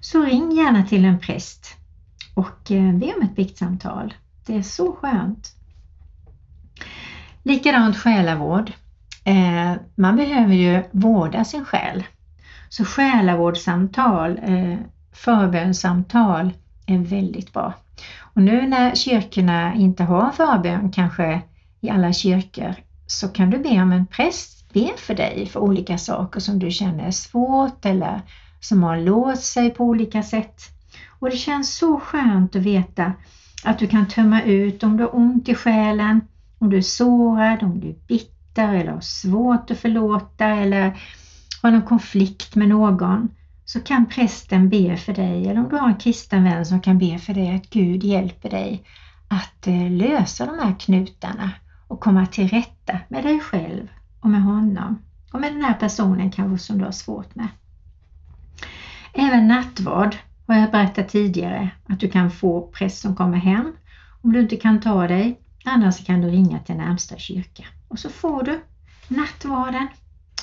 Så 0.00 0.24
ring 0.24 0.52
gärna 0.52 0.82
till 0.82 1.04
en 1.04 1.18
präst 1.18 1.76
och 2.34 2.70
eh, 2.70 2.94
be 2.94 3.14
om 3.16 3.22
ett 3.22 3.36
biktsamtal. 3.36 4.14
Det 4.46 4.56
är 4.56 4.62
så 4.62 4.92
skönt. 4.92 5.52
Likadant 7.42 7.96
själavård. 7.96 8.72
Eh, 9.24 9.72
man 9.94 10.16
behöver 10.16 10.54
ju 10.54 10.82
vårda 10.92 11.44
sin 11.44 11.64
själ. 11.64 12.04
Så 12.68 12.84
själavårdssamtal, 12.84 14.40
eh, 14.42 14.78
förbönssamtal, 15.12 16.50
är 16.86 16.98
väldigt 16.98 17.52
bra. 17.52 17.74
Och 18.18 18.42
nu 18.42 18.66
när 18.66 18.94
kyrkorna 18.94 19.74
inte 19.74 20.04
har 20.04 20.30
förbön 20.30 20.90
kanske 20.90 21.42
i 21.84 21.90
alla 21.90 22.12
kyrkor 22.12 22.74
så 23.06 23.28
kan 23.28 23.50
du 23.50 23.58
be 23.58 23.82
om 23.82 23.92
en 23.92 24.06
präst 24.06 24.72
be 24.72 24.90
för 24.96 25.14
dig 25.14 25.46
för 25.46 25.60
olika 25.60 25.98
saker 25.98 26.40
som 26.40 26.58
du 26.58 26.70
känner 26.70 27.06
är 27.06 27.10
svårt 27.10 27.84
eller 27.84 28.20
som 28.60 28.82
har 28.82 28.96
låst 28.96 29.44
sig 29.44 29.70
på 29.70 29.84
olika 29.84 30.22
sätt. 30.22 30.62
Och 31.18 31.30
det 31.30 31.36
känns 31.36 31.76
så 31.76 32.00
skönt 32.00 32.56
att 32.56 32.62
veta 32.62 33.12
att 33.64 33.78
du 33.78 33.86
kan 33.86 34.08
tömma 34.08 34.42
ut 34.42 34.82
om 34.82 34.96
du 34.96 35.02
har 35.02 35.16
ont 35.16 35.48
i 35.48 35.54
själen, 35.54 36.20
om 36.58 36.70
du 36.70 36.76
är 36.76 36.82
sårad, 36.82 37.62
om 37.62 37.80
du 37.80 37.88
är 37.88 37.96
bitter 38.08 38.74
eller 38.74 38.92
har 38.92 39.00
svårt 39.00 39.70
att 39.70 39.78
förlåta 39.78 40.46
eller 40.46 40.98
har 41.62 41.70
någon 41.70 41.82
konflikt 41.82 42.54
med 42.54 42.68
någon 42.68 43.28
så 43.64 43.80
kan 43.80 44.06
prästen 44.06 44.68
be 44.68 44.96
för 44.96 45.12
dig 45.12 45.48
eller 45.48 45.60
om 45.60 45.68
du 45.68 45.76
har 45.76 45.88
en 45.88 45.96
kristen 45.96 46.44
vän 46.44 46.66
som 46.66 46.80
kan 46.80 46.98
be 46.98 47.18
för 47.18 47.34
dig 47.34 47.54
att 47.54 47.70
Gud 47.70 48.04
hjälper 48.04 48.50
dig 48.50 48.84
att 49.28 49.66
eh, 49.66 49.90
lösa 49.90 50.46
de 50.46 50.58
här 50.58 50.74
knutarna 50.80 51.50
och 51.88 52.00
komma 52.00 52.26
till 52.26 52.48
rätta 52.48 52.98
med 53.08 53.24
dig 53.24 53.40
själv 53.40 53.88
och 54.20 54.30
med 54.30 54.42
honom 54.42 55.02
och 55.32 55.40
med 55.40 55.52
den 55.52 55.64
här 55.64 55.74
personen 55.74 56.30
kanske 56.30 56.66
som 56.66 56.78
du 56.78 56.84
har 56.84 56.92
svårt 56.92 57.34
med. 57.34 57.48
Även 59.12 59.48
nattvard 59.48 60.16
har 60.46 60.54
jag 60.54 60.70
berättat 60.70 61.08
tidigare 61.08 61.70
att 61.88 62.00
du 62.00 62.10
kan 62.10 62.30
få 62.30 62.66
präst 62.66 62.98
som 62.98 63.16
kommer 63.16 63.38
hem 63.38 63.72
om 64.22 64.32
du 64.32 64.40
inte 64.40 64.56
kan 64.56 64.80
ta 64.80 65.08
dig. 65.08 65.40
Annars 65.64 66.06
kan 66.06 66.20
du 66.20 66.28
ringa 66.28 66.58
till 66.58 66.74
närmsta 66.74 67.18
kyrka 67.18 67.64
och 67.88 67.98
så 67.98 68.10
får 68.10 68.42
du 68.42 68.60
nattvarden. 69.08 69.88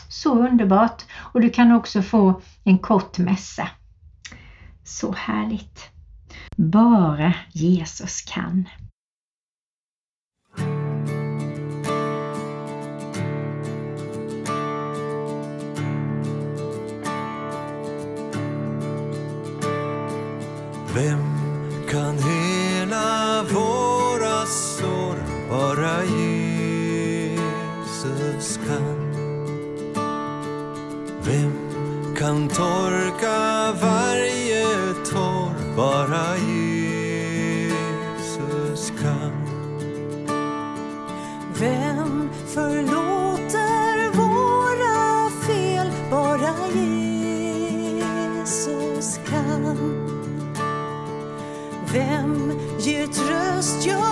Så 0.09 0.47
underbart! 0.47 1.05
Och 1.11 1.41
du 1.41 1.49
kan 1.49 1.71
också 1.71 2.01
få 2.01 2.41
en 2.63 2.77
kort 2.77 3.17
mässa. 3.17 3.69
Så 4.83 5.13
härligt! 5.13 5.89
Bara 6.55 7.33
Jesus 7.51 8.21
kan. 8.21 8.65
Vem 20.93 21.23
kan 21.89 22.17
hela 22.17 23.43
våra 23.43 24.45
sår? 24.45 25.15
Bara 25.49 26.03
Jesus 26.03 27.29
kan. 28.67 29.11
Vem 31.23 31.51
kan 32.15 32.47
torka 32.47 33.71
varje 33.81 34.00
tröst, 53.61 53.85
gör 53.85 54.10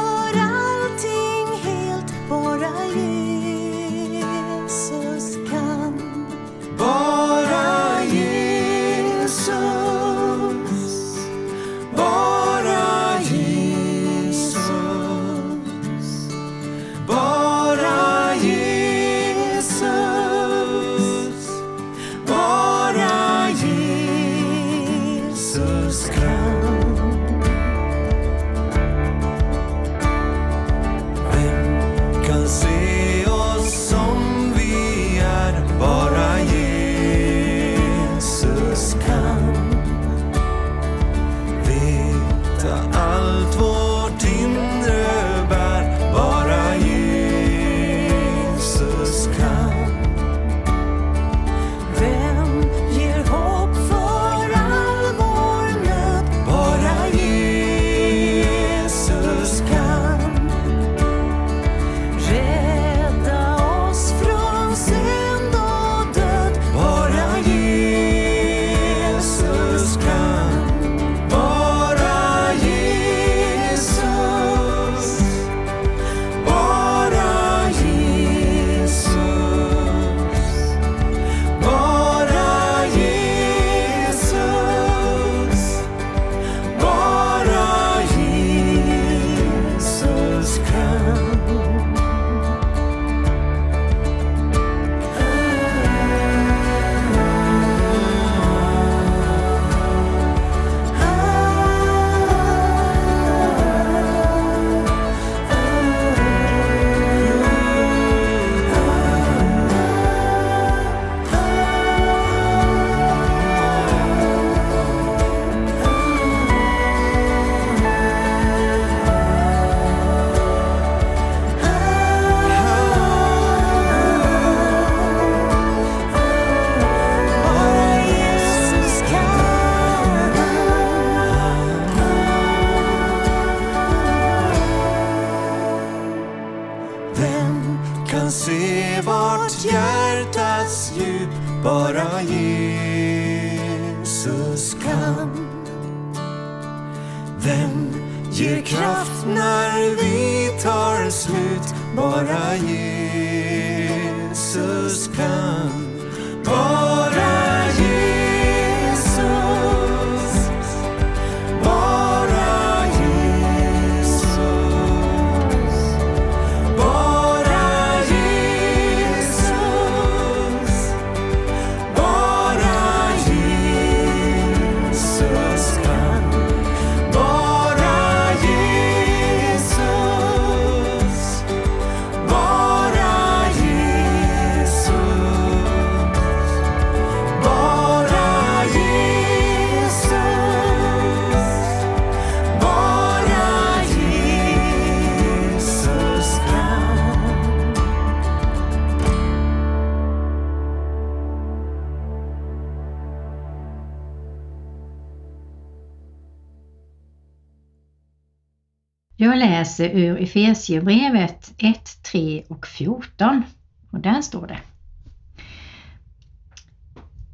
läser 209.80 210.00
ur 210.00 210.24
Efesiebrevet 210.24 211.54
1, 211.58 212.04
3 212.12 212.44
och 212.48 212.68
14 212.68 213.44
och 213.92 214.00
där 214.00 214.22
står 214.22 214.48
det. 214.48 214.60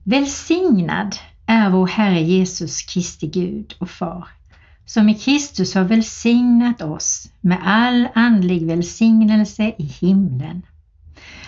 Välsignad 0.03 1.15
är 1.45 1.69
vår 1.69 1.87
Herre 1.87 2.21
Jesus 2.21 2.81
Kristi 2.81 3.27
Gud 3.27 3.75
och 3.79 3.89
Far, 3.89 4.27
som 4.85 5.09
i 5.09 5.13
Kristus 5.13 5.75
har 5.75 5.83
välsignat 5.83 6.81
oss 6.81 7.31
med 7.41 7.57
all 7.63 8.07
andlig 8.15 8.67
välsignelse 8.67 9.73
i 9.77 9.83
himlen. 9.83 10.61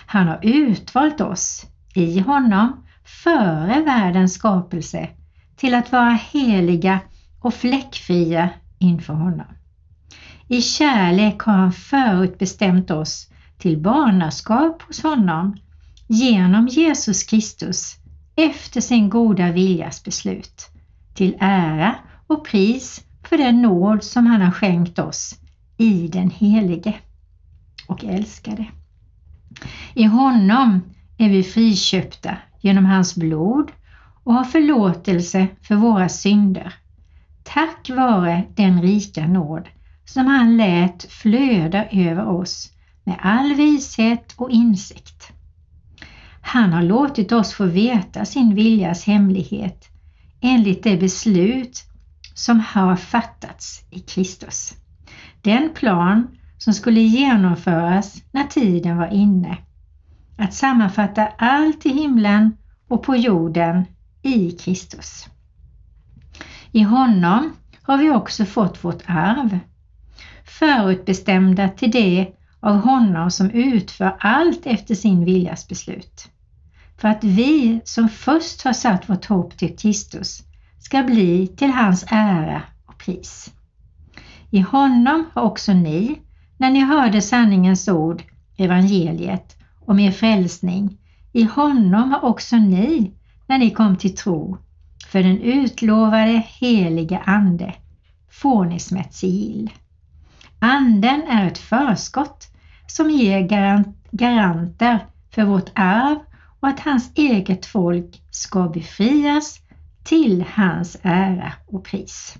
Han 0.05 0.27
har 0.27 0.39
utvalt 0.41 1.21
oss 1.21 1.65
i 1.93 2.19
honom 2.19 2.83
före 3.23 3.81
världens 3.81 4.33
skapelse 4.33 5.09
till 5.55 5.75
att 5.75 5.91
vara 5.91 6.19
heliga 6.31 6.99
och 7.41 7.53
fläckfria 7.53 8.49
inför 8.79 9.13
honom. 9.13 9.56
I 10.49 10.61
kärlek 10.61 11.39
har 11.39 11.53
han 11.53 11.71
förutbestämt 11.71 12.91
oss 12.91 13.29
till 13.57 13.77
barnaskap 13.77 14.81
hos 14.81 15.03
honom 15.03 15.57
genom 16.07 16.67
Jesus 16.67 17.23
Kristus 17.23 17.95
efter 18.35 18.81
sin 18.81 19.09
goda 19.09 19.51
viljas 19.51 20.03
beslut, 20.03 20.69
till 21.13 21.37
ära 21.39 21.95
och 22.27 22.45
pris 22.45 23.05
för 23.23 23.37
den 23.37 23.61
nåd 23.61 24.03
som 24.03 24.25
han 24.25 24.41
har 24.41 24.51
skänkt 24.51 24.99
oss 24.99 25.35
i 25.77 26.07
den 26.07 26.29
helige 26.29 26.93
och 27.87 28.03
älskade. 28.03 28.65
I 29.93 30.03
honom 30.03 30.81
är 31.17 31.29
vi 31.29 31.43
friköpta 31.43 32.37
genom 32.61 32.85
hans 32.85 33.15
blod 33.15 33.71
och 34.23 34.33
har 34.33 34.43
förlåtelse 34.43 35.47
för 35.61 35.75
våra 35.75 36.09
synder. 36.09 36.73
Tack 37.43 37.89
vare 37.89 38.43
den 38.55 38.81
rika 38.81 39.27
nåd 39.27 39.67
som 40.07 40.27
han 40.27 40.57
lät 40.57 41.11
flöda 41.11 41.85
över 41.91 42.27
oss 42.27 42.71
med 43.03 43.17
all 43.21 43.53
vishet 43.53 44.33
och 44.37 44.49
insikt. 44.49 45.31
Han 46.41 46.73
har 46.73 46.83
låtit 46.83 47.31
oss 47.31 47.53
få 47.53 47.65
veta 47.65 48.25
sin 48.25 48.55
viljas 48.55 49.03
hemlighet 49.03 49.89
enligt 50.41 50.83
det 50.83 50.97
beslut 50.97 51.83
som 52.35 52.59
har 52.59 52.95
fattats 52.95 53.83
i 53.89 53.99
Kristus. 53.99 54.73
Den 55.41 55.69
plan 55.75 56.27
som 56.57 56.73
skulle 56.73 56.99
genomföras 56.99 58.23
när 58.31 58.43
tiden 58.43 58.97
var 58.97 59.13
inne. 59.13 59.57
Att 60.37 60.53
sammanfatta 60.53 61.27
allt 61.37 61.85
i 61.85 61.89
himlen 61.89 62.57
och 62.87 63.03
på 63.03 63.15
jorden 63.15 63.85
i 64.21 64.51
Kristus. 64.51 65.27
I 66.71 66.81
honom 66.81 67.53
har 67.81 67.97
vi 67.97 68.11
också 68.11 68.45
fått 68.45 68.83
vårt 68.83 69.03
arv. 69.05 69.59
Förutbestämda 70.47 71.69
till 71.69 71.91
det 71.91 72.27
av 72.59 72.75
honom 72.75 73.31
som 73.31 73.49
utför 73.51 74.15
allt 74.19 74.65
efter 74.65 74.95
sin 74.95 75.25
viljas 75.25 75.67
beslut. 75.67 76.29
För 76.97 77.07
att 77.07 77.23
vi 77.23 77.81
som 77.83 78.09
först 78.09 78.61
har 78.61 78.73
satt 78.73 79.09
vårt 79.09 79.25
hopp 79.25 79.57
till 79.57 79.77
Kristus 79.77 80.43
ska 80.79 81.03
bli 81.03 81.47
till 81.47 81.71
hans 81.71 82.05
ära 82.09 82.61
och 82.85 82.97
pris. 82.97 83.51
I 84.49 84.59
honom 84.59 85.25
har 85.33 85.41
också 85.43 85.73
ni, 85.73 86.21
när 86.57 86.69
ni 86.69 86.79
hörde 86.79 87.21
sanningens 87.21 87.87
ord, 87.87 88.23
evangeliet, 88.57 89.57
om 89.85 89.99
er 89.99 90.11
frälsning, 90.11 90.97
i 91.33 91.43
honom 91.43 92.11
har 92.11 92.25
också 92.25 92.55
ni, 92.55 93.11
när 93.47 93.57
ni 93.57 93.69
kom 93.69 93.95
till 93.95 94.15
tro, 94.15 94.57
för 95.07 95.23
den 95.23 95.41
utlovade 95.41 96.43
helige 96.47 97.19
Ande, 97.25 97.73
får 98.29 98.65
ni 98.65 98.79
smätt 98.79 99.13
sigill. 99.13 99.69
Anden 100.59 101.27
är 101.27 101.47
ett 101.47 101.57
förskott 101.57 102.47
som 102.87 103.09
ger 103.09 103.47
garanter 104.11 105.05
för 105.29 105.43
vårt 105.43 105.69
arv 105.75 106.17
och 106.59 106.67
att 106.67 106.79
hans 106.79 107.11
eget 107.15 107.65
folk 107.65 108.21
ska 108.31 108.69
befrias 108.69 109.59
till 110.03 110.45
hans 110.53 110.97
ära 111.01 111.53
och 111.65 111.83
pris. 111.83 112.37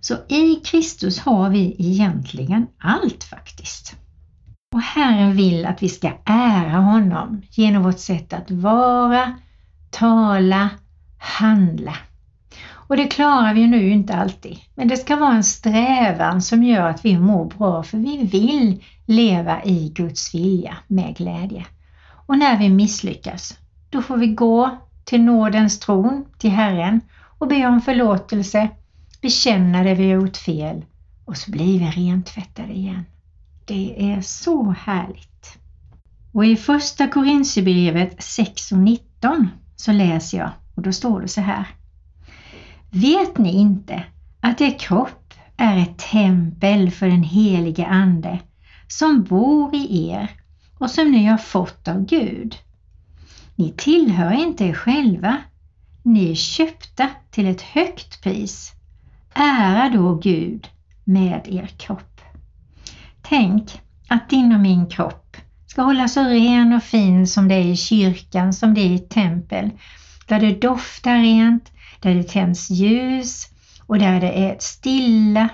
Så 0.00 0.14
i 0.28 0.54
Kristus 0.64 1.18
har 1.18 1.50
vi 1.50 1.76
egentligen 1.78 2.66
allt 2.78 3.24
faktiskt. 3.24 3.96
Och 4.74 4.80
Herren 4.82 5.36
vill 5.36 5.66
att 5.66 5.82
vi 5.82 5.88
ska 5.88 6.12
ära 6.24 6.76
honom 6.78 7.42
genom 7.50 7.82
vårt 7.82 7.98
sätt 7.98 8.32
att 8.32 8.50
vara, 8.50 9.38
tala, 9.90 10.70
handla. 11.18 11.96
Och 12.86 12.96
det 12.96 13.06
klarar 13.06 13.54
vi 13.54 13.66
nu 13.66 13.90
inte 13.90 14.14
alltid. 14.14 14.58
Men 14.74 14.88
det 14.88 14.96
ska 14.96 15.16
vara 15.16 15.34
en 15.34 15.44
strävan 15.44 16.42
som 16.42 16.62
gör 16.62 16.88
att 16.88 17.04
vi 17.04 17.18
mår 17.18 17.44
bra 17.44 17.82
för 17.82 17.98
vi 17.98 18.24
vill 18.24 18.84
leva 19.06 19.64
i 19.64 19.92
Guds 19.94 20.34
vilja 20.34 20.76
med 20.86 21.16
glädje. 21.16 21.66
Och 22.26 22.38
när 22.38 22.58
vi 22.58 22.68
misslyckas, 22.68 23.58
då 23.90 24.02
får 24.02 24.16
vi 24.16 24.26
gå 24.26 24.78
till 25.04 25.22
nådens 25.22 25.80
tron, 25.80 26.24
till 26.38 26.50
Herren 26.50 27.00
och 27.38 27.48
be 27.48 27.66
om 27.66 27.80
förlåtelse, 27.80 28.68
bekänna 29.22 29.82
det 29.82 29.94
vi 29.94 30.10
har 30.10 30.20
gjort 30.20 30.36
fel 30.36 30.84
och 31.24 31.36
så 31.36 31.50
blir 31.50 31.78
vi 31.78 31.86
rentvättade 31.86 32.72
igen. 32.72 33.04
Det 33.64 34.12
är 34.12 34.20
så 34.20 34.74
härligt. 34.78 35.58
Och 36.32 36.46
i 36.46 36.56
första 36.56 37.08
Korintierbrevet 37.08 38.22
6 38.22 38.72
och 38.72 38.78
19 38.78 39.48
så 39.76 39.92
läser 39.92 40.38
jag 40.38 40.50
och 40.74 40.82
då 40.82 40.92
står 40.92 41.20
det 41.20 41.28
så 41.28 41.40
här. 41.40 41.66
Vet 42.96 43.38
ni 43.38 43.52
inte 43.52 44.04
att 44.40 44.60
er 44.60 44.78
kropp 44.78 45.34
är 45.56 45.78
ett 45.78 45.98
tempel 45.98 46.90
för 46.90 47.06
den 47.06 47.22
helige 47.22 47.86
Ande 47.86 48.38
som 48.88 49.22
bor 49.22 49.74
i 49.74 50.08
er 50.08 50.30
och 50.78 50.90
som 50.90 51.10
ni 51.10 51.24
har 51.24 51.38
fått 51.38 51.88
av 51.88 52.06
Gud? 52.06 52.56
Ni 53.54 53.74
tillhör 53.76 54.32
inte 54.32 54.64
er 54.64 54.72
själva. 54.72 55.36
Ni 56.02 56.30
är 56.30 56.34
köpta 56.34 57.10
till 57.30 57.46
ett 57.46 57.62
högt 57.62 58.22
pris. 58.22 58.72
Ära 59.34 59.88
då 59.88 60.14
Gud 60.14 60.68
med 61.04 61.48
er 61.48 61.66
kropp. 61.66 62.20
Tänk 63.22 63.80
att 64.08 64.30
din 64.30 64.52
och 64.52 64.60
min 64.60 64.86
kropp 64.86 65.36
ska 65.66 65.82
hålla 65.82 66.08
så 66.08 66.24
ren 66.24 66.72
och 66.72 66.82
fin 66.82 67.26
som 67.26 67.48
det 67.48 67.54
är 67.54 67.66
i 67.66 67.76
kyrkan, 67.76 68.52
som 68.52 68.74
det 68.74 68.80
är 68.80 68.90
i 68.90 68.94
ett 68.94 69.10
tempel, 69.10 69.70
där 70.26 70.40
det 70.40 70.60
doftar 70.60 71.18
rent, 71.18 71.73
där 72.04 72.14
det 72.14 72.28
tänds 72.28 72.70
ljus 72.70 73.48
och 73.86 73.98
där 73.98 74.20
det 74.20 74.48
är 74.48 74.56
stilla 74.58 75.48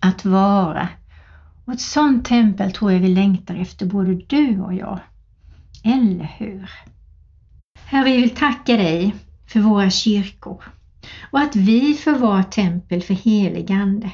att 0.00 0.24
vara. 0.24 0.88
Och 1.64 1.72
ett 1.72 1.80
sånt 1.80 2.24
tempel 2.24 2.72
tror 2.72 2.92
jag 2.92 3.00
vi 3.00 3.08
längtar 3.08 3.54
efter 3.54 3.86
både 3.86 4.14
du 4.14 4.60
och 4.60 4.74
jag. 4.74 4.98
Eller 5.84 6.34
hur? 6.38 6.70
Herre, 7.84 8.04
vi 8.04 8.16
vill 8.16 8.30
tacka 8.30 8.76
dig 8.76 9.14
för 9.46 9.60
våra 9.60 9.90
kyrkor 9.90 10.64
och 11.30 11.40
att 11.40 11.56
vi 11.56 11.94
får 11.94 12.18
vara 12.18 12.44
tempel 12.44 13.02
för 13.02 13.14
helig 13.14 13.72
Ande. 13.72 14.10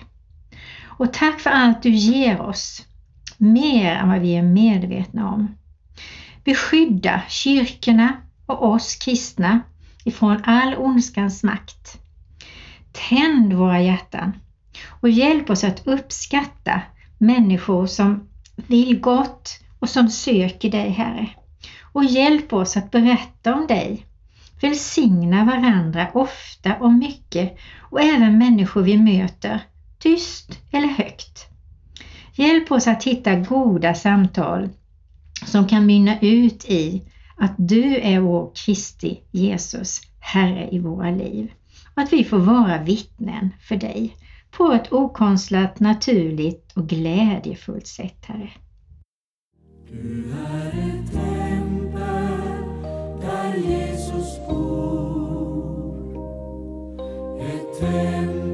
Och 0.84 1.12
tack 1.12 1.40
för 1.40 1.50
allt 1.50 1.82
du 1.82 1.90
ger 1.90 2.40
oss, 2.40 2.86
mer 3.38 3.92
än 3.92 4.08
vad 4.08 4.20
vi 4.20 4.36
är 4.36 4.42
medvetna 4.42 5.28
om. 5.28 5.56
Beskydda 6.44 7.22
kyrkorna 7.28 8.16
och 8.46 8.68
oss 8.68 8.96
kristna 8.96 9.60
ifrån 10.04 10.42
all 10.44 10.74
ondskans 10.74 11.42
makt. 11.42 11.98
Tänd 12.92 13.52
våra 13.52 13.80
hjärtan 13.80 14.32
och 14.86 15.10
hjälp 15.10 15.50
oss 15.50 15.64
att 15.64 15.86
uppskatta 15.86 16.82
människor 17.18 17.86
som 17.86 18.28
vill 18.56 19.00
gott 19.00 19.60
och 19.78 19.88
som 19.88 20.08
söker 20.08 20.70
dig, 20.70 20.90
Herre. 20.90 21.28
Och 21.92 22.04
hjälp 22.04 22.52
oss 22.52 22.76
att 22.76 22.90
berätta 22.90 23.54
om 23.54 23.66
dig. 23.66 24.06
Välsigna 24.60 25.44
varandra 25.44 26.10
ofta 26.14 26.74
och 26.76 26.92
mycket 26.92 27.58
och 27.78 28.00
även 28.00 28.38
människor 28.38 28.82
vi 28.82 28.98
möter, 28.98 29.60
tyst 29.98 30.58
eller 30.70 30.88
högt. 30.88 31.46
Hjälp 32.34 32.72
oss 32.72 32.86
att 32.86 33.04
hitta 33.04 33.34
goda 33.34 33.94
samtal 33.94 34.68
som 35.46 35.68
kan 35.68 35.86
mynna 35.86 36.20
ut 36.20 36.64
i 36.64 37.02
att 37.40 37.54
du 37.56 37.96
är 37.96 38.20
vår 38.20 38.50
Kristi 38.54 39.20
Jesus, 39.30 40.00
Herre 40.20 40.68
i 40.72 40.78
våra 40.78 41.10
liv. 41.10 41.52
Och 41.94 42.02
att 42.02 42.12
vi 42.12 42.24
får 42.24 42.38
vara 42.38 42.82
vittnen 42.82 43.50
för 43.60 43.76
dig 43.76 44.16
på 44.50 44.72
ett 44.72 44.92
okonstlat, 44.92 45.80
naturligt 45.80 46.72
och 46.76 46.88
glädjefullt 46.88 47.86
sätt, 47.86 48.24
Herre. 48.26 48.50
Du 49.90 50.24
är 50.46 50.68
ett 50.68 51.12
tempel 51.12 52.00
där 53.20 53.54
Jesus 53.56 54.38
bor. 54.48 55.80
Ett 57.40 57.80
tempel 57.80 58.49